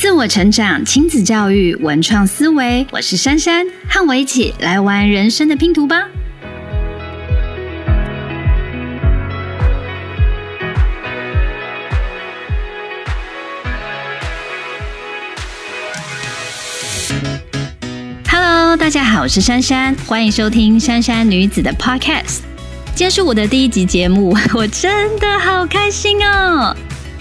[0.00, 6.08] 自我成长、亲子教育、文创思维，我是珊珊，和我一起来玩人生的拼图吧。
[18.30, 22.38] Hello，大家好，我是珊珊，欢迎收听珊珊女子的 Podcast。
[22.94, 26.74] 今天是我的第一集节目， 我真的好开心哦！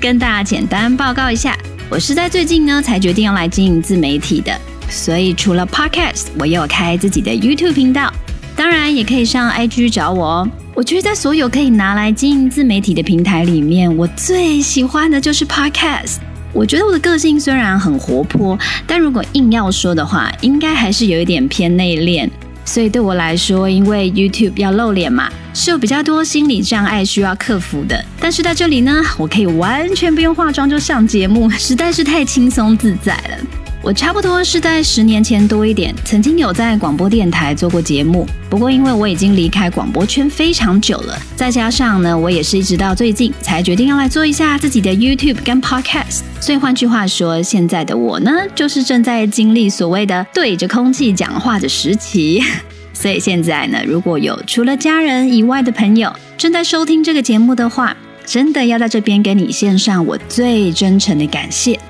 [0.00, 1.51] 跟大家简单报告一下。
[1.92, 4.58] 我是在最近呢才决定要来经营自媒体的，
[4.88, 8.10] 所以除了 Podcast，我也有开自己的 YouTube 频道，
[8.56, 10.48] 当然也可以上 IG 找我哦。
[10.74, 16.16] 我觉得在所有可以拿来经营自媒体的平台里面，我最喜欢的就是 Podcast。
[16.54, 22.26] 我觉得我的个性虽然很活泼，但如果硬要说的话，应该还是有一点偏内敛。
[22.64, 28.04] 所以对我来说，因为 YouTube 要露脸嘛，是有比较多心理障碍需要克服的。
[28.20, 33.61] 但是在这里呢，我可以完全不用化妆就上节目，实在是太轻松自在了。
[33.84, 38.24] 我差不多是在十年前多一点，曾经有在广播电台做过节目。
[38.48, 46.20] 不过因为我已经离开广播圈非常久了，再加上呢，我也是一直到最近才决定要来做一下自己的 YouTube 跟 Podcast。
[46.40, 52.40] 所以换句话说，现在的我呢，就是正在经历所谓的对着空气讲话的时期。
[52.94, 61.80] 所以现在呢，如果有除了家人以外的朋友正在收听这个节目的话，真的要在这边给你献上我最真诚的感谢。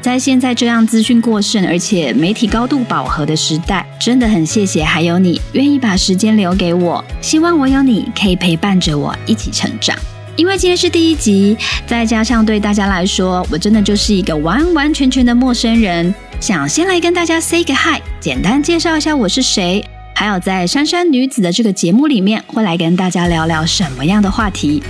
[0.00, 7.04] 在现在这样资讯过剩，而且媒体高度饱和的时代，真的很谢谢还有你愿意把时间留给我。
[7.20, 9.96] 希望我有你可以陪伴着我一起成长。
[10.36, 24.80] 因为今天是第一集，再加上对大家来说，我真的就是一个完完全全的陌生人，想先来跟大家 say 个 hi，简单介绍一下我是谁，还有在珊珊女子的这个节目里面，会来跟大家聊聊什么样的话题。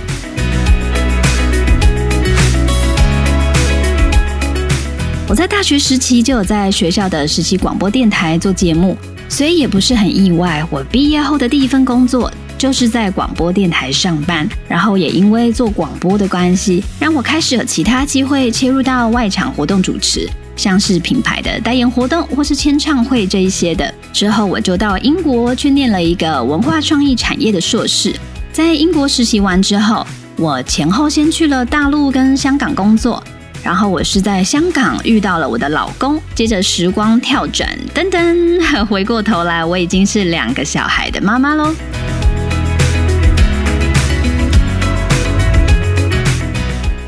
[5.29, 8.97] 我在大学时期就有在学校的实习广播电台做节目，
[9.29, 10.65] 所以也不是很意外。
[10.71, 23.93] 我毕业后的第一份工作就是在广播电台上班，然后也因为做广播的关系，让我开始有其他机会切入到外场活动主持，像是品牌的代言活动或是签唱会这一些的。
[24.11, 28.15] 之后我就到英国去念了一个文化创意产业的硕士，
[28.51, 30.03] 在英国实习完之后，
[30.37, 33.23] 我前后先去了大陆跟香港工作。
[33.63, 41.73] 然后我是在香港遇到了我的老公，接着时光跳转，噔噔，回过头来，我已经是两个小孩的妈妈喽。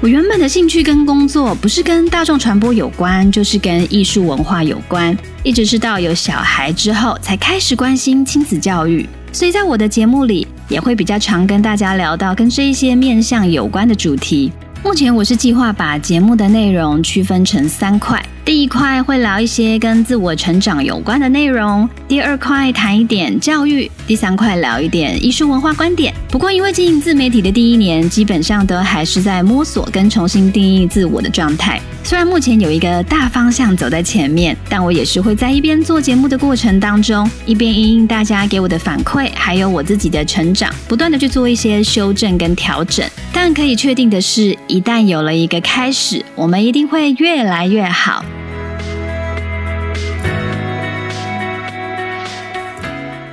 [0.03, 14.51] 我原本的兴趣跟工作不是跟大众传播有关，就是跟艺术文化有关，一直是到有小孩之后才开始关心亲子教育，所以在我的节目里也会比较常跟大家聊到跟这一些面向有关的主题。
[14.83, 18.21] 目前我是计划把节目的内容区分成三块。
[18.43, 26.11] 第一块会聊一些跟自我成长有关的内容，第二块谈一点教育，第三块聊一点艺术文化观点。
[26.27, 31.79] 不过因为经营自媒体的第一年，基本上都还是在摸索跟重新定义自我的状态。
[32.03, 43.07] 虽然目前有一个大方向走在前面，但我也是会在一边做节目的过程当中，一边应应大家给我的反馈，还有我自己的成长，不断的去做一些修正跟调整。
[43.31, 48.23] 但可以确定的是，一旦有了一个开始，我们一定会越来越好。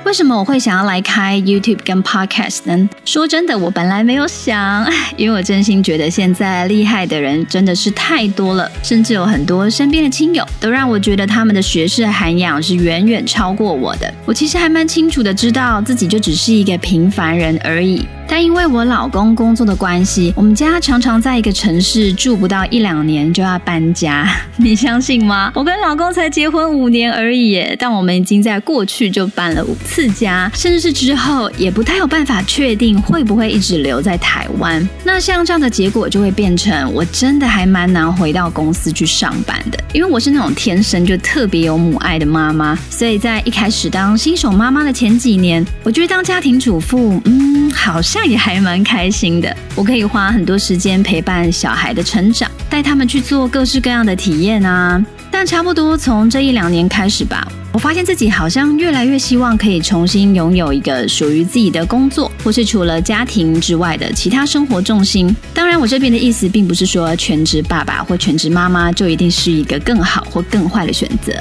[0.03, 2.89] 为什么我会想要来开 YouTube 跟 Podcast 呢？
[3.05, 4.85] 说真的，我本来没有想，
[5.15, 14.13] 因为我真心觉得现在厉害的人真的是太多了，甚至有很多身边的亲友都让我觉得他们的学识涵养是远远超过我的。
[14.25, 18.05] 我其实还蛮清楚的知道自己就只是一个平凡人而已。
[18.31, 24.29] 但因为我老公工作的关系，我们家常常在一个城市住不到一两年就要搬家。
[24.55, 25.51] 你相信吗？
[25.55, 34.87] 我跟老公才结婚五年而已，但我们已经在过去就搬了五次家，甚至是之后也不太有办法确定会不会一直留在台湾。
[35.03, 48.18] 那像这样的结果就会变成，我真的还蛮难回到公司去上班的，因为我是那种天生就特别有母爱的妈妈，所以在一开始当新手妈妈的前几年，我觉得当家庭主妇，嗯，好像。
[48.21, 55.01] 那也还蛮开心的，我可以花很多时间陪伴小孩的成长，带他们去做各式各样的体验啊。
[55.31, 65.33] 但差不多从这一两年开始吧，我发现自己好像越来越希望可以重新拥有一个属于自己的工作，或是除了家庭之外的其他生活重心。
[65.53, 71.31] 当然，我这边的意思并不是说全职爸爸或全职妈妈就一定是一个更好或更坏的选择。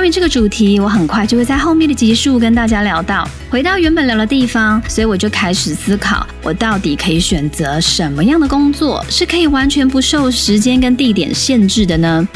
[0.00, 12.26] 关于这个主题，我很快就会在后面的集数跟大家聊到，回到原本聊的地方，所以我就开始思考，我到底可以选择什么样的工作，是可以完全不受时间跟地点限制的呢？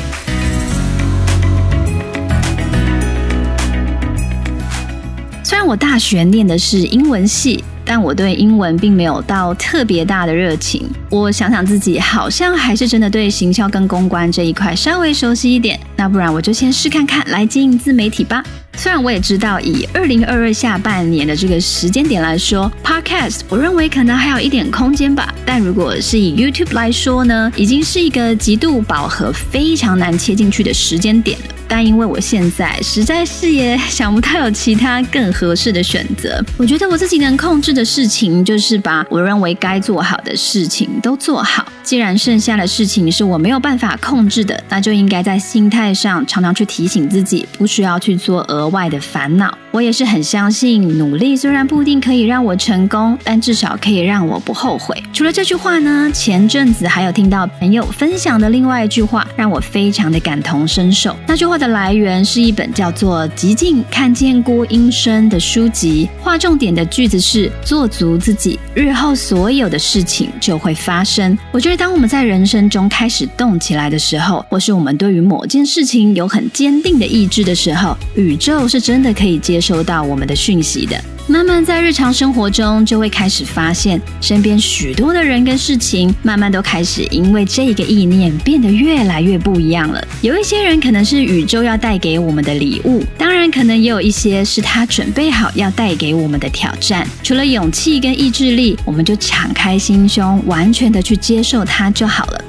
[5.42, 15.80] 虽然我大学念的是英文系，但我对英文并没有到特别大的热情，我想想自己好像还是真的对行销跟公关这一块稍微熟悉一点。
[15.96, 18.42] 那不然我就先试看看来经营自媒体吧。
[18.76, 25.32] 虽然我也知道，以二零二二下半年的这个时间点来说，Podcast 我认为可能还有一点空间吧。
[25.46, 31.53] 但如果是以 YouTube 来说呢，已经是一个极度饱和、非常难切进去的时间点了。
[31.68, 41.66] 但因为我现在实在是也想不到有其他更合适的选择，我觉得我自己能控制的事情就是把我认为该做好的事情都做好。
[41.82, 49.56] 既然剩下的事情是我没有办法控制的，那就应该在心态上常常去提醒自己，不需要去做额外的烦恼。
[49.74, 54.96] 我也是很相信，努力虽然不一定可以让我成功，但至少可以让我不后悔。
[55.12, 61.16] 除了这句话呢，前阵子还有听到朋友分享的另外一句话，让我非常的感同身受。
[61.26, 71.36] 那句话的来源是一本叫做《极尽看见郭英生》的书籍，划重点的句子是：做足自己，日后所有的事情就会发生。
[71.50, 79.60] 我觉得，当我们在人生中开始动起来的时候，或是我们对于某件事情有很坚定的意志的时候，宇宙是真的可以接。
[79.64, 90.06] 收到我们的讯息的，慢慢在日常生活中就会开始发现，身边许多的人跟事情，慢慢都开始因为这个意念变得越来越不一样了。
[90.20, 97.08] 有一些人可能是宇宙要带给我们的礼物，当然可能也有一些是他准备好要带给我们的挑战。
[97.22, 102.44] 除了勇气跟意志力，我们就敞开心胸，完全的去接受它就好了。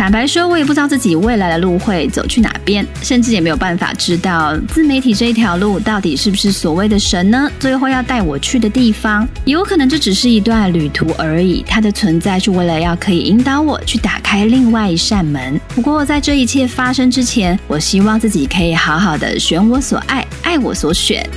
[0.00, 7.52] 坦白说，我也不知道自己未来的路会走去哪边，甚至也没有办法知道自媒体这一条路到底是不是所谓的神呢？
[7.58, 11.62] 最后要带我去的地方，也有可能这只是一段旅途而已。
[11.68, 15.60] 它的存在是为了要可以引导我去打开另外一扇门。
[15.74, 21.28] 不过在这一切发生之前，我希望自己可以好好的选我所爱，爱我所选。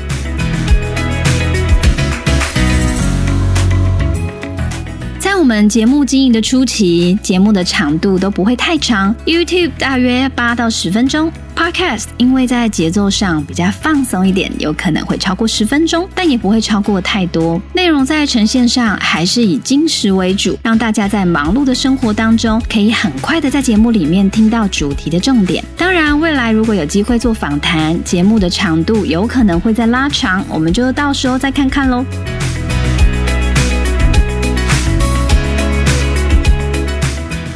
[5.44, 17.62] 我们节目经营的初期，节目的长度都不会太长，YouTube 大约八到十分钟，Podcast 因为在节奏上比较放松一点，有可能会超过十分钟，但也不会超过太多。
[17.74, 25.62] 内容在呈现上还是以精实为主，让大家在忙碌的生活当中，可以很快的在节目里面听到主题的重点。
[25.78, 32.06] 当然，未来如果有机会做访谈，节目的长度有可能会再拉长，我们就到时候再看看喽。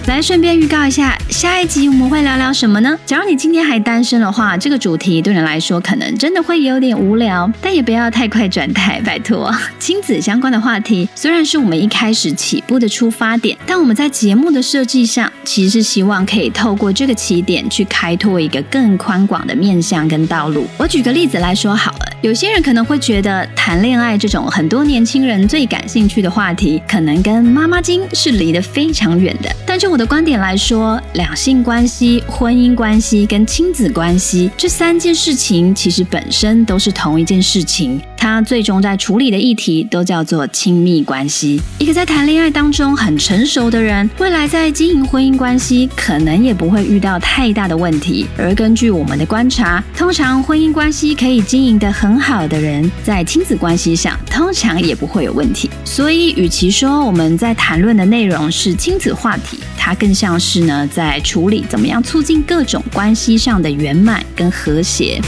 [0.07, 2.97] 来顺便预告一下，下一集我们会聊聊什么呢？
[3.05, 9.53] 假如你今天还单身的话，这个主题对你来说可能真的会有点无聊，但也不要太快转台，拜托。
[9.77, 20.65] 亲子相关的话题虽然是我们一开始起步的出发点，但我们在节目的设计上其实是希望可以透过这个起点去开拓一个更宽广的面向跟道路。
[20.77, 37.99] 我举个例子来说好了，有些人可能会觉得谈恋爱这种很多年轻人最感兴趣的话题，可能跟妈妈经是离得非常远的，但就我的观点来说，两性关系、婚姻关系跟亲子关系这三件事情，其实本身都是同一件事情。
[38.17, 41.61] 他最终在处理的议题都叫做亲密关系。
[41.77, 48.27] 一个在谈恋爱当中很成熟的人，未来在经营婚姻关系，可能也不会遇到太大的问题。
[48.37, 55.69] 而根据我们的观察，通常婚姻关系可以经营的很好的人，在亲子关系上通常也不会有问题。
[55.85, 65.21] 所以，与其说我们在谈论的内容是亲子话题，它更像是呢，在处理怎么样促进各种关系上的圆满跟和谐。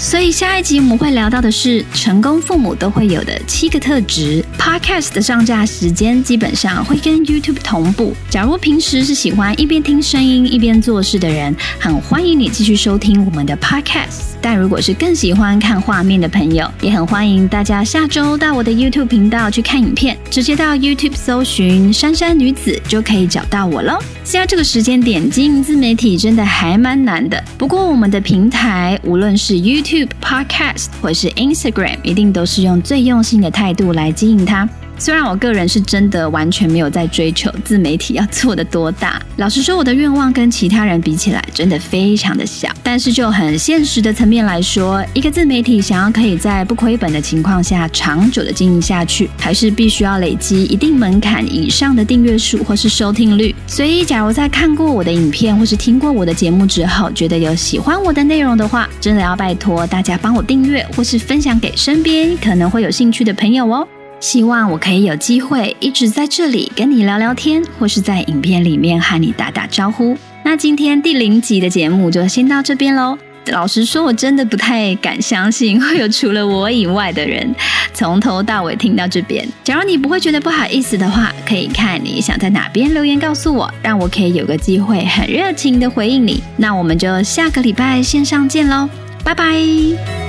[0.00, 4.42] 所以下一集我们会聊到的是成功父母都会有的七个特质。
[4.58, 8.16] Podcast 的上架时间基本上会跟 YouTube 同步。
[8.30, 14.30] 假如平时是喜欢一边听声音一边做事的人，很欢迎你继续收听我们的 Podcast。
[14.40, 23.98] 但如果是更喜欢看画面的朋友，也很欢迎大家下周到我的 YouTube 频道去看影片，直接到 YouTube 搜寻“珊珊女子”就可以找到我喽。
[24.22, 34.68] 现在这个时间点经营自媒体真的还蛮难的，不过我们的平台无论是 YouTube、Podcast 或是 Instagram，一定都是用最用心的态度来经营它。
[35.00, 42.68] 虽然我个人是真的完全没有在追求自媒体要做的多大，老实说，我的愿望跟其他人比起来真的非常的小。
[42.82, 53.54] 但是就很现实的层面来说，一个自媒体想要可以在不亏本的情况下长久的经营下去，还是必须要累积一定门槛以上的订阅数或是收听率。
[53.66, 63.88] 所以，假如在看过我的影片或是听过我的节目之后，觉得有喜欢我的内容的话，真的要拜托大家帮我订阅或是分享给身边可能会有兴趣的朋友哦。
[64.20, 70.16] 希望我可以有机会一直在这里跟你聊聊天，或是在影片里面和你打打招呼。
[70.44, 73.18] 那今天第零集的节目就先到这边喽。
[73.46, 77.52] 老实说，我真的不太敢相信会有除了我以外的人
[77.94, 79.48] 从头到尾听到这边。
[79.64, 86.42] 假如你不会觉得不好意思的话，可以看你想在哪边留言告诉我，让我可以有个机会很热情的回应你。
[86.58, 88.88] 那我们就下个礼拜线上见喽，
[89.24, 90.19] 拜拜。